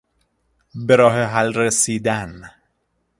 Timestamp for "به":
0.85-0.95